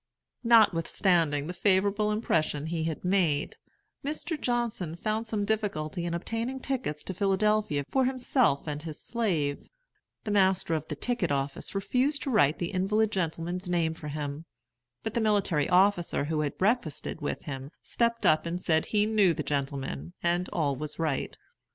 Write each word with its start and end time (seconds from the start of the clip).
Notwithstanding 0.43 1.45
the 1.45 1.53
favorable 1.53 2.09
impression 2.11 2.65
he 2.65 2.85
had 2.85 3.05
made, 3.05 3.57
Mr. 4.03 4.35
Johnson 4.41 4.95
found 4.95 5.27
some 5.27 5.45
difficulty 5.45 6.05
in 6.05 6.15
obtaining 6.15 6.59
tickets 6.59 7.03
to 7.03 7.13
Philadelphia 7.13 7.83
for 7.87 8.05
himself 8.05 8.65
and 8.65 8.81
his 8.81 8.99
slave. 8.99 9.69
The 10.23 10.31
master 10.31 10.73
of 10.73 10.87
the 10.87 10.95
ticket 10.95 11.31
office 11.31 11.75
refused 11.75 12.23
to 12.23 12.31
write 12.31 12.57
the 12.57 12.71
invalid 12.71 13.11
gentleman's 13.11 13.69
name 13.69 13.93
for 13.93 14.07
him. 14.07 14.45
But 15.03 15.13
the 15.13 15.21
military 15.21 15.69
officer 15.69 16.25
who 16.25 16.41
had 16.41 16.57
breakfasted 16.57 17.21
with 17.21 17.43
him 17.43 17.69
stepped 17.83 18.25
up 18.25 18.47
and 18.47 18.59
said 18.59 18.87
he 18.87 19.05
knew 19.05 19.35
the 19.35 19.43
gentleman, 19.43 20.13
and 20.23 20.49
all 20.49 20.75
was 20.75 20.97
right. 20.97 21.37